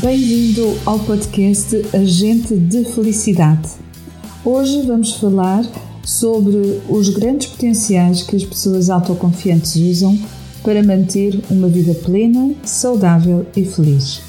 [0.00, 3.68] Bem-vindo ao podcast Agente de Felicidade.
[4.44, 5.64] Hoje vamos falar
[6.04, 10.18] sobre os grandes potenciais que as pessoas autoconfiantes usam
[10.62, 14.20] para manter uma vida plena, saudável e feliz.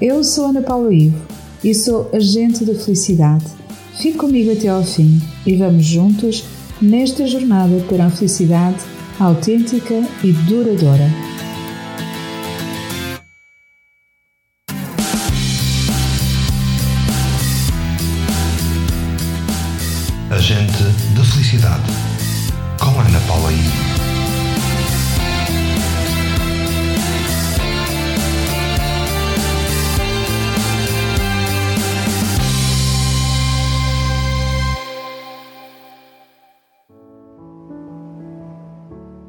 [0.00, 1.18] Eu sou Ana Paula Ivo
[1.64, 3.46] e sou agente da felicidade.
[3.98, 6.44] Fique comigo até ao fim e vamos juntos
[6.80, 8.78] nesta jornada para a felicidade
[9.18, 11.31] autêntica e duradoura.
[20.42, 20.82] Agente
[21.16, 21.84] da Felicidade,
[22.80, 23.56] com Ana Paula I.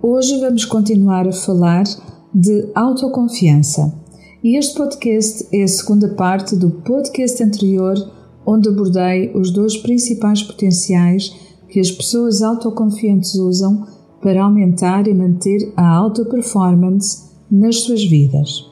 [0.02, 1.84] Hoje vamos continuar a falar
[2.34, 3.94] de autoconfiança.
[4.44, 10.42] E este podcast é a segunda parte do podcast anterior onde abordei os dois principais
[10.44, 11.34] potenciais
[11.70, 13.86] que as pessoas autoconfiantes usam
[14.22, 18.66] para aumentar e manter a alta performance nas suas vidas.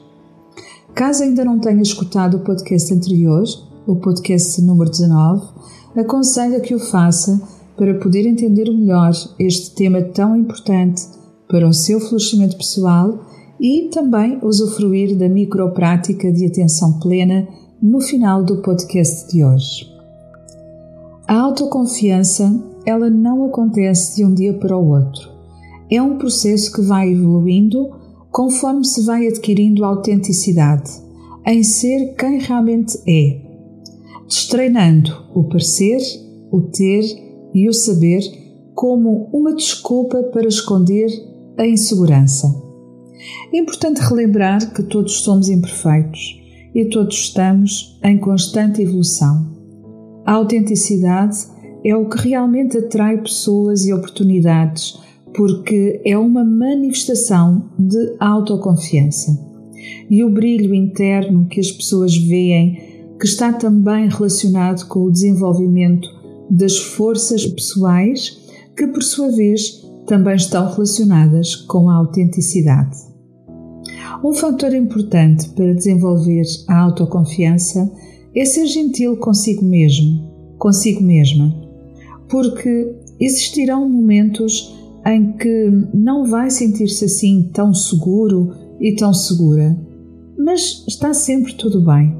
[0.94, 3.44] Caso ainda não tenha escutado o podcast anterior,
[3.86, 5.46] o podcast número 19,
[5.96, 7.40] aconselho que o faça
[7.76, 11.02] para poder entender melhor este tema tão importante
[11.48, 13.26] para o seu florescimento pessoal
[13.60, 17.48] e também usufruir da microprática de atenção plena
[17.82, 19.92] no final do podcast de hoje.
[21.26, 22.54] A autoconfiança,
[22.86, 25.28] ela não acontece de um dia para o outro.
[25.90, 27.90] É um processo que vai evoluindo
[28.30, 30.90] conforme se vai adquirindo autenticidade
[31.44, 33.40] em ser quem realmente é,
[34.28, 36.00] destreinando o parecer,
[36.52, 37.02] o ter
[37.52, 38.22] e o saber
[38.74, 41.10] como uma desculpa para esconder
[41.58, 42.46] a insegurança.
[43.52, 46.41] É importante relembrar que todos somos imperfeitos
[46.74, 49.46] e todos estamos em constante evolução.
[50.24, 51.38] A autenticidade
[51.84, 54.98] é o que realmente atrai pessoas e oportunidades,
[55.34, 59.36] porque é uma manifestação de autoconfiança.
[60.08, 66.08] E o brilho interno que as pessoas veem, que está também relacionado com o desenvolvimento
[66.50, 68.38] das forças pessoais,
[68.76, 73.11] que por sua vez também estão relacionadas com a autenticidade.
[74.22, 77.90] Um fator importante para desenvolver a autoconfiança
[78.34, 81.54] é ser gentil consigo mesmo, consigo mesma,
[82.28, 84.74] porque existirão momentos
[85.06, 89.76] em que não vai sentir-se assim tão seguro e tão segura,
[90.38, 92.16] mas está sempre tudo bem.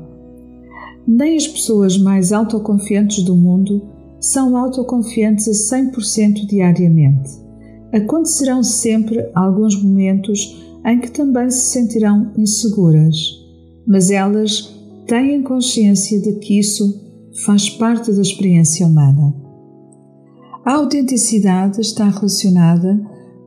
[1.07, 3.83] Nem as pessoas mais autoconfiantes do mundo
[4.21, 7.31] são autoconfiantes a 100% diariamente.
[7.93, 13.17] Acontecerão sempre alguns momentos em que também se sentirão inseguras,
[13.87, 14.75] mas elas
[15.07, 17.01] têm consciência de que isso
[17.45, 19.35] faz parte da experiência humana.
[20.65, 23.01] A autenticidade está relacionada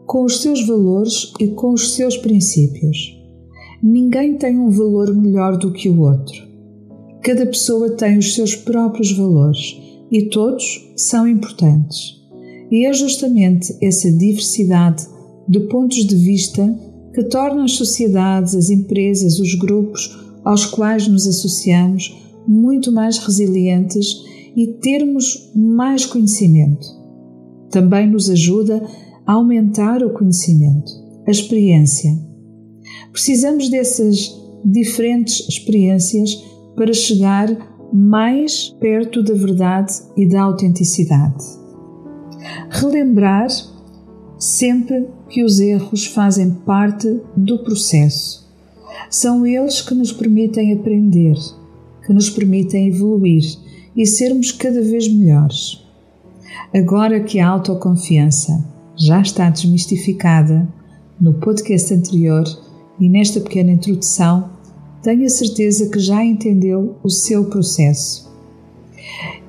[0.06, 2.98] com os seus valores e com os seus princípios.
[3.82, 6.46] Ninguém tem um valor melhor do que o outro.
[7.22, 9.78] Cada pessoa tem os seus próprios valores
[10.12, 12.16] e todos são importantes.
[12.72, 15.08] E é justamente essa diversidade
[15.48, 16.64] de pontos de vista
[17.16, 22.14] que torna as sociedades, as empresas, os grupos aos quais nos associamos
[22.46, 24.22] muito mais resilientes
[24.54, 26.86] e termos mais conhecimento.
[27.72, 28.86] Também nos ajuda
[29.26, 30.92] a aumentar o conhecimento,
[31.26, 32.12] a experiência.
[33.14, 34.30] Precisamos dessas
[34.66, 36.36] diferentes experiências
[36.76, 37.48] para chegar
[37.94, 41.44] mais perto da verdade e da autenticidade.
[42.70, 43.48] Relembrar
[44.46, 48.46] sempre que os erros fazem parte do processo.
[49.10, 51.36] São eles que nos permitem aprender,
[52.06, 53.44] que nos permitem evoluir
[53.96, 55.84] e sermos cada vez melhores.
[56.72, 58.64] Agora que a autoconfiança
[58.96, 60.68] já está desmistificada,
[61.20, 62.44] no podcast anterior
[63.00, 64.50] e nesta pequena introdução,
[65.02, 68.32] tenho a certeza que já entendeu o seu processo.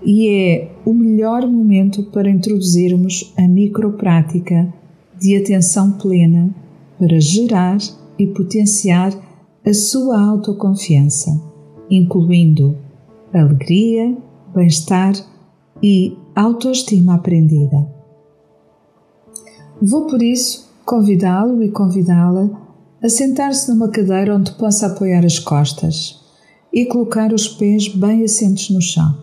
[0.04, 4.72] E é o melhor momento para introduzirmos a microprática
[5.20, 6.54] de atenção plena
[6.98, 7.78] para gerar
[8.18, 9.12] e potenciar
[9.64, 11.40] a sua autoconfiança,
[11.90, 12.76] incluindo
[13.32, 14.16] alegria,
[14.54, 15.14] bem-estar
[15.82, 17.86] e autoestima aprendida.
[19.80, 22.48] Vou por isso convidá-lo e convidá-la
[23.02, 26.20] a sentar-se numa cadeira onde possa apoiar as costas
[26.72, 29.16] e colocar os pés bem assentos no chão.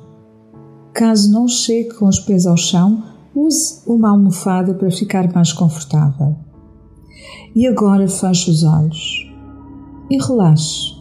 [0.93, 3.03] Caso não chegue com os pés ao chão,
[3.35, 6.35] Use uma almofada para ficar mais confortável.
[7.55, 9.31] E agora feche os olhos
[10.09, 10.93] e relaxe.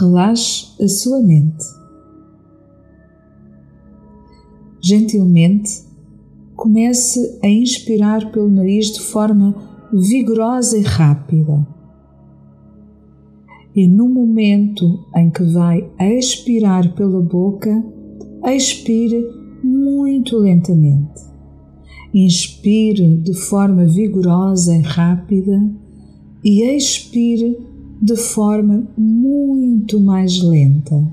[0.00, 1.64] Relaxe a sua mente.
[4.82, 5.84] Gentilmente,
[6.54, 9.54] comece a inspirar pelo nariz de forma
[9.92, 11.66] vigorosa e rápida.
[13.74, 17.84] E no momento em que vai expirar pela boca,
[18.44, 19.24] expire
[19.84, 21.22] muito lentamente.
[22.12, 25.70] Inspire de forma vigorosa e rápida
[26.42, 27.58] e expire
[28.00, 31.06] de forma muito mais lenta.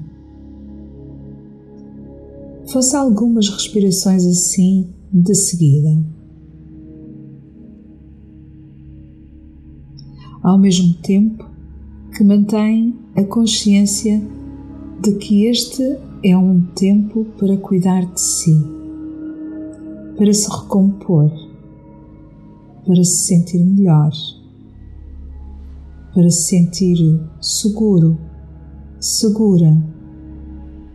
[2.67, 6.05] Faça algumas respirações assim de seguida.
[10.41, 11.49] Ao mesmo tempo
[12.15, 14.21] que mantém a consciência
[15.01, 18.55] de que este é um tempo para cuidar de si,
[20.15, 21.31] para se recompor,
[22.85, 24.11] para se sentir melhor,
[26.13, 28.17] para se sentir seguro,
[28.99, 29.83] segura,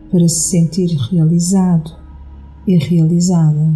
[0.09, 1.91] para se sentir realizado
[2.65, 3.75] e realizada.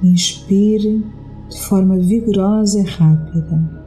[0.00, 1.04] Inspire
[1.48, 3.84] de forma vigorosa e rápida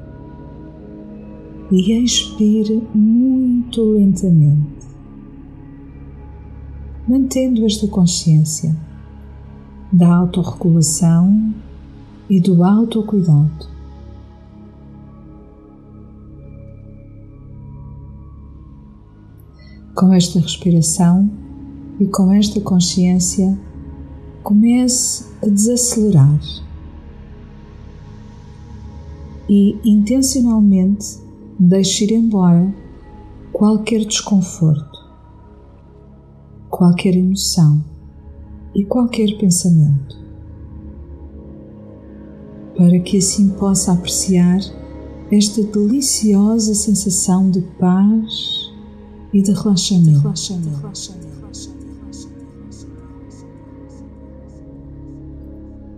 [1.71, 4.76] e expire muito lentamente
[7.07, 8.75] mantendo esta consciência
[9.91, 11.53] da autorregulação
[12.29, 13.77] e do autocuidado.
[19.95, 21.31] Com esta respiração
[21.99, 23.57] e com esta consciência,
[24.43, 26.39] comece a desacelerar
[29.49, 31.17] e intencionalmente
[31.57, 32.71] deixe ir embora
[33.51, 34.86] qualquer desconforto
[36.77, 37.83] qualquer emoção
[38.75, 40.15] e qualquer pensamento,
[42.75, 44.59] para que assim possa apreciar
[45.31, 48.71] esta deliciosa sensação de paz
[49.33, 50.31] e de relaxamento.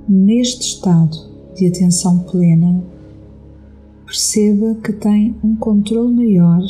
[0.07, 1.17] Neste estado
[1.57, 2.81] de atenção plena,
[4.05, 6.63] perceba que tem um controle maior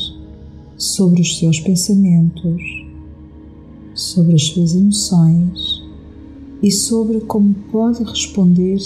[0.75, 2.88] sobre os seus pensamentos
[3.99, 5.83] sobre as suas emoções
[6.63, 8.79] e sobre como pode responder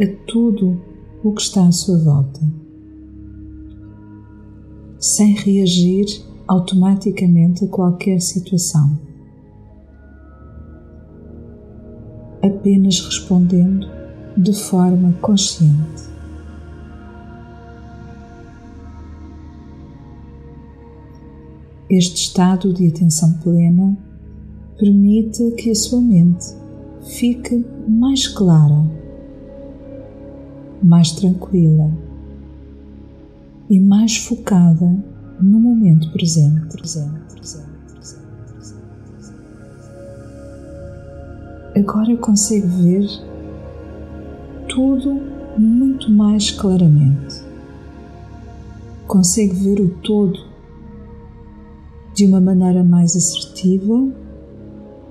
[0.00, 0.80] a tudo
[1.22, 2.40] o que está à sua volta,
[4.98, 6.06] sem reagir
[6.48, 8.98] automaticamente a qualquer situação,
[12.42, 13.86] apenas respondendo
[14.36, 16.06] de forma consciente.
[21.88, 23.96] Este estado de atenção plena
[24.78, 26.46] permite que a sua mente
[27.02, 28.84] fique mais clara,
[30.82, 31.90] mais tranquila
[33.70, 34.86] e mais focada
[35.40, 36.76] no momento presente.
[36.76, 38.16] presente, presente, presente
[41.74, 43.06] Agora consegue ver
[44.68, 45.20] tudo
[45.58, 47.44] muito mais claramente.
[49.06, 50.38] Consegue ver o todo
[52.14, 54.25] de uma maneira mais assertiva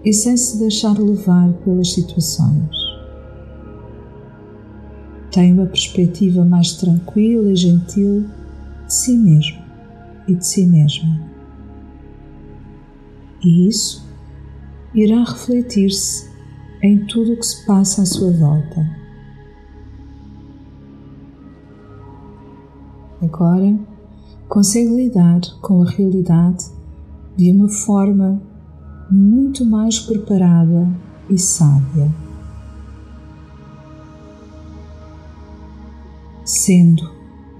[0.05, 2.75] e sem se deixar levar pelas situações.
[5.31, 8.25] Tem uma perspectiva mais tranquila e gentil
[8.85, 9.57] de si mesmo
[10.27, 11.19] e de si mesma.
[13.43, 14.05] E isso
[14.93, 16.29] irá refletir-se
[16.81, 19.05] em tudo o que se passa à sua volta.
[23.21, 23.77] Agora
[24.47, 26.65] consegue lidar com a realidade
[27.35, 28.41] de uma forma
[29.09, 30.89] muito mais preparada
[31.29, 32.11] e sábia.
[36.43, 37.09] Sendo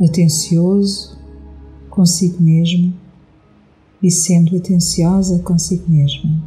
[0.01, 1.17] atencioso
[1.89, 2.93] consigo mesmo
[4.01, 6.43] e sendo atenciosa consigo mesma.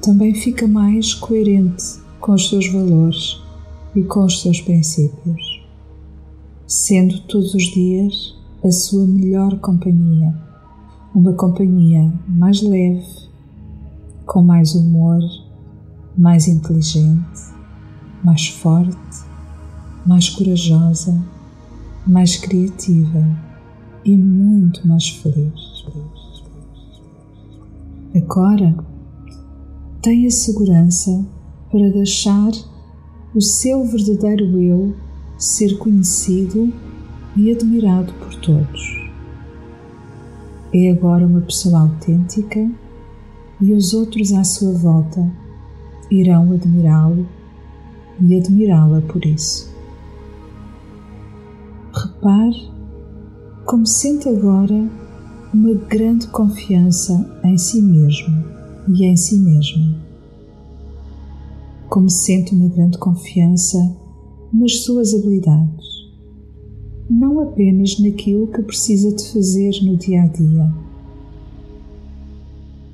[0.00, 1.84] Também fica mais coerente
[2.20, 3.40] com os seus valores
[3.94, 5.62] e com os seus princípios,
[6.66, 10.53] sendo todos os dias a sua melhor companhia
[11.14, 13.06] uma companhia mais leve,
[14.26, 15.20] com mais humor,
[16.18, 17.54] mais inteligente,
[18.24, 18.96] mais forte,
[20.04, 21.22] mais corajosa,
[22.04, 23.24] mais criativa
[24.04, 25.84] e muito mais feliz.
[28.14, 28.74] Agora,
[30.02, 31.24] tenha segurança
[31.70, 32.50] para deixar
[33.34, 34.96] o seu verdadeiro eu
[35.38, 36.72] ser conhecido
[37.36, 39.03] e admirado por todos
[40.74, 42.68] é agora uma pessoa autêntica
[43.60, 45.30] e os outros à sua volta
[46.10, 47.26] irão admirá-lo
[48.20, 49.72] e admirá-la por isso.
[51.92, 52.72] Repare
[53.64, 54.90] como sente agora
[55.52, 58.44] uma grande confiança em si mesmo
[58.88, 59.94] e em si mesma.
[61.88, 63.78] Como sente uma grande confiança
[64.52, 65.93] nas suas habilidades,
[67.08, 70.74] não apenas naquilo que precisa de fazer no dia a dia,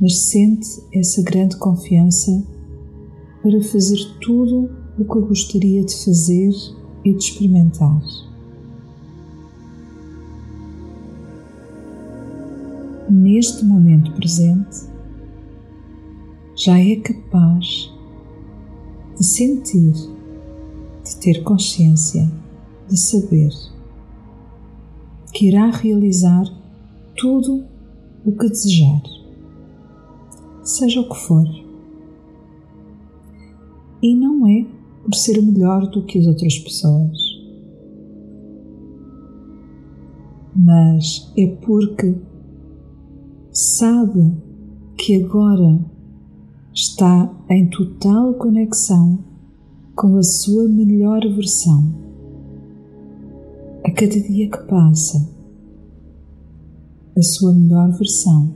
[0.00, 2.43] mas sente essa grande confiança
[3.43, 6.52] para fazer tudo o que gostaria de fazer
[7.05, 8.02] e de experimentar.
[13.09, 14.88] Neste momento presente,
[16.57, 17.93] já é capaz
[19.17, 22.31] de sentir, de ter consciência,
[22.88, 23.50] de saber
[25.40, 26.44] que irá realizar
[27.16, 27.64] tudo
[28.26, 29.02] o que desejar,
[30.62, 31.47] seja o que for.
[34.02, 34.66] E não é
[35.02, 37.16] por ser melhor do que as outras pessoas,
[40.54, 42.14] mas é porque
[43.50, 44.35] sabe
[44.99, 45.82] que agora
[46.75, 49.25] está em total conexão
[49.97, 52.10] com a sua melhor versão.
[53.82, 55.26] A cada dia que passa,
[57.16, 58.54] a sua melhor versão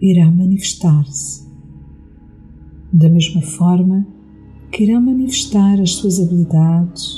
[0.00, 1.48] irá manifestar-se.
[2.92, 4.04] Da mesma forma
[4.72, 7.14] que irá manifestar as suas habilidades,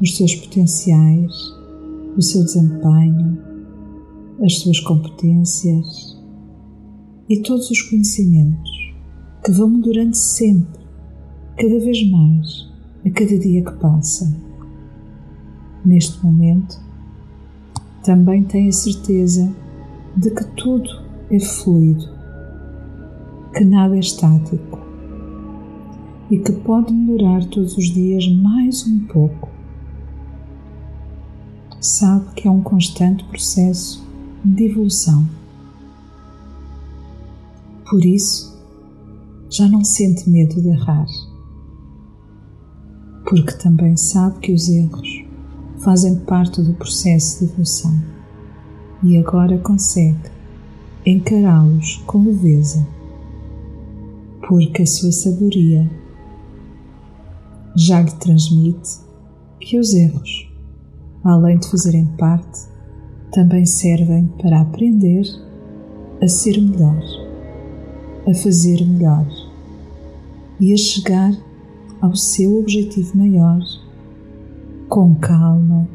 [0.00, 1.34] os seus potenciais,
[2.16, 3.36] o seu desempenho,
[4.44, 6.16] as suas competências
[7.28, 8.70] e todos os conhecimentos
[9.44, 10.84] que vão mudando sempre,
[11.56, 12.72] cada vez mais,
[13.04, 14.43] a cada dia que passa.
[15.84, 16.80] Neste momento,
[18.02, 19.54] também tem a certeza
[20.16, 20.88] de que tudo
[21.30, 22.08] é fluido,
[23.54, 24.78] que nada é estático
[26.30, 29.48] e que pode melhorar todos os dias mais um pouco.
[31.80, 34.06] Sabe que é um constante processo
[34.42, 35.28] de evolução.
[37.90, 38.58] Por isso,
[39.50, 41.06] já não sente medo de errar,
[43.28, 45.23] porque também sabe que os erros
[45.84, 47.94] fazem parte do processo de evolução
[49.02, 50.30] e agora consegue
[51.04, 52.86] encará-los com leveza,
[54.48, 55.88] porque a sua sabedoria
[57.76, 58.98] já lhe transmite
[59.60, 60.50] que os erros,
[61.22, 62.62] além de fazerem parte
[63.30, 65.26] também servem para aprender
[66.22, 67.02] a ser melhor,
[68.26, 69.26] a fazer melhor
[70.58, 71.36] e a chegar
[72.00, 73.83] ao seu objetivo maior
[74.94, 75.88] com calma,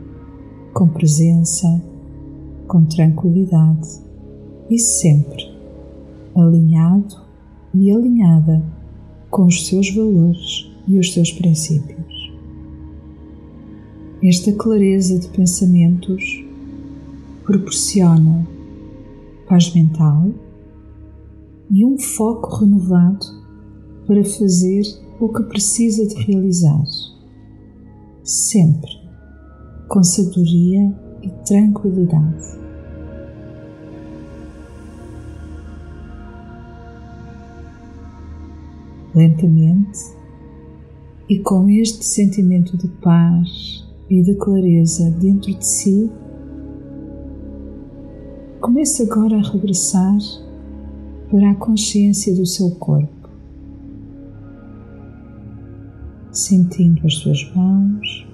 [0.73, 1.81] com presença,
[2.67, 3.87] com tranquilidade
[4.69, 5.49] e sempre
[6.35, 7.15] alinhado
[7.73, 8.61] e alinhada
[9.29, 12.33] com os seus valores e os seus princípios.
[14.21, 16.43] Esta clareza de pensamentos
[17.45, 18.45] proporciona
[19.47, 20.29] paz mental
[21.71, 23.25] e um foco renovado
[24.05, 24.83] para fazer
[25.21, 26.83] o que precisa de realizar,
[28.29, 28.91] sempre
[29.87, 32.59] com sabedoria e tranquilidade.
[39.15, 39.99] Lentamente
[41.27, 46.09] e com este sentimento de paz e de clareza dentro de si,
[48.61, 50.17] Comece agora a regressar
[51.31, 53.18] para a consciência do seu corpo,
[56.31, 58.27] sentindo as suas mãos,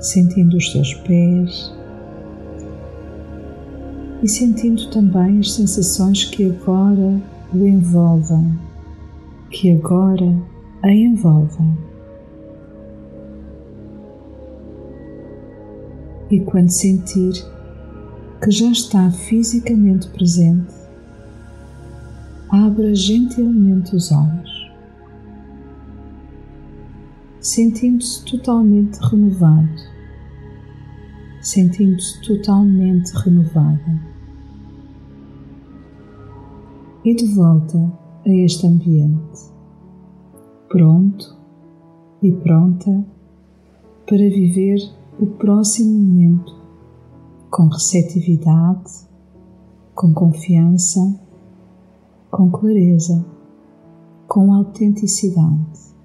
[0.00, 1.72] sentindo os seus pés
[4.22, 7.20] e sentindo também as sensações que agora
[7.52, 8.58] o envolvem,
[9.50, 10.36] que agora
[10.82, 11.76] a envolvem.
[16.30, 17.32] E quando sentir
[18.42, 20.74] que já está fisicamente presente,
[22.50, 24.57] abra gentilmente os olhos,
[27.40, 29.80] sentindo-se totalmente renovado,
[31.40, 34.00] sentindo-se totalmente renovada.
[37.04, 37.78] E de volta
[38.26, 39.40] a este ambiente,
[40.68, 41.36] pronto
[42.22, 43.06] e pronta
[44.06, 44.78] para viver
[45.20, 46.56] o próximo momento
[47.50, 48.90] com receptividade,
[49.94, 51.00] com confiança,
[52.30, 53.24] com clareza,
[54.26, 55.97] com autenticidade.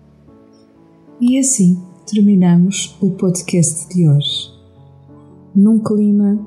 [1.25, 4.51] E assim terminamos o podcast de hoje,
[5.55, 6.45] num clima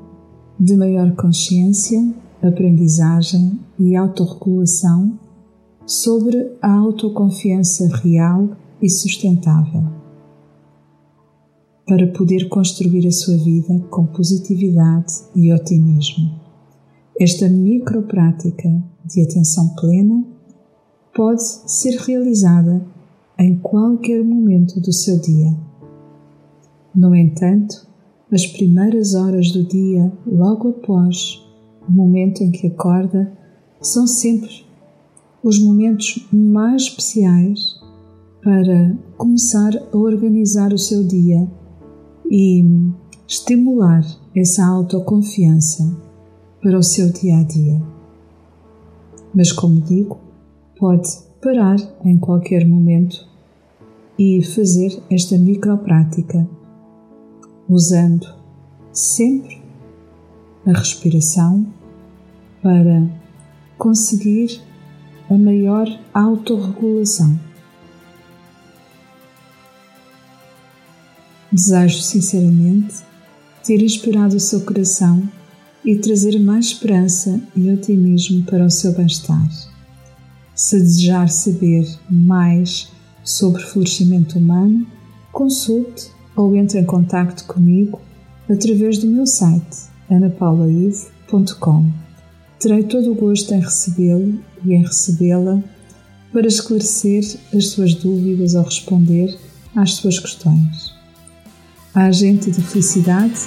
[0.59, 1.99] de maior consciência,
[2.43, 5.17] aprendizagem e autorregulação
[5.83, 9.83] sobre a autoconfiança real e sustentável.
[11.87, 16.39] para poder construir a sua vida com positividade e otimismo.
[17.19, 18.69] Esta microprática
[19.05, 20.23] de atenção plena
[21.15, 22.85] pode ser realizada
[23.39, 25.55] em qualquer momento do seu dia.
[26.93, 27.87] No entanto,
[28.31, 31.39] as primeiras horas do dia, logo após
[31.87, 33.31] o momento em que acorda,
[33.79, 34.65] são sempre
[35.43, 37.79] os momentos mais especiais
[38.43, 41.47] para começar a organizar o seu dia
[42.29, 42.65] e
[43.27, 44.03] estimular
[44.35, 45.95] essa autoconfiança
[46.61, 47.81] para o seu dia a dia.
[49.33, 50.17] Mas, como digo,
[50.77, 53.27] pode parar em qualquer momento
[54.17, 56.47] e fazer esta microprática,
[57.69, 58.27] usando
[58.91, 59.61] sempre
[60.65, 61.65] a respiração
[62.61, 63.07] para
[63.77, 64.59] conseguir
[65.29, 67.39] a maior autorregulação.
[71.51, 72.95] Desejo sinceramente
[73.63, 75.27] ter inspirado o seu coração
[75.85, 79.76] e trazer mais esperança e otimismo para o seu bem-estar.
[80.57, 82.91] Se desejar saber mais
[83.23, 84.87] sobre florescimento humano,
[85.31, 88.01] consulte ou entre em contato comigo
[88.49, 91.85] através do meu site anapaulaive.com.
[92.59, 95.61] Terei todo o gosto em recebê-lo e em recebê-la
[96.33, 99.37] para esclarecer as suas dúvidas ou responder
[99.75, 100.91] às suas questões.
[101.93, 103.41] A Agente de Felicidade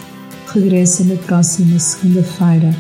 [0.47, 2.73] regressa na próxima segunda-feira,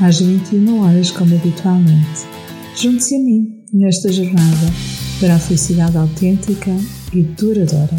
[0.00, 2.35] às 21 horas, como habitualmente.
[2.78, 4.66] Junte-se a mim nesta jornada
[5.18, 6.70] para a felicidade autêntica
[7.10, 7.96] e duradoura.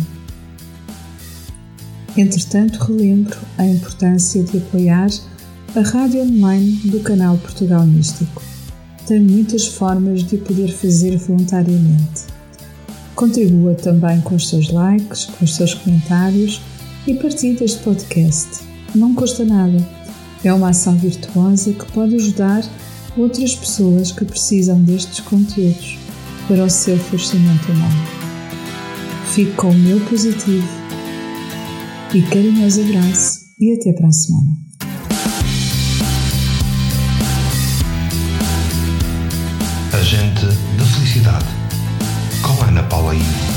[2.16, 5.10] Entretanto, relembro a importância de apoiar
[5.76, 8.44] a rádio online do canal Portugal Místico.
[9.08, 12.26] Tem muitas formas de poder fazer voluntariamente.
[13.16, 16.62] Contribua também com os seus likes, com os seus comentários
[17.08, 18.60] e partilhe este podcast.
[18.94, 19.84] Não custa nada.
[20.44, 22.62] É uma ação virtuosa que pode ajudar
[23.18, 25.98] outras pessoas que precisam destes conteúdos
[26.48, 28.08] para o seu florescimento humano.
[29.34, 30.68] Fique com o meu positivo
[32.14, 34.58] e carinhoso abraço e até para a semana.
[39.94, 40.46] Agente
[40.78, 41.46] da Felicidade
[42.42, 43.57] com Ana Paula Ivo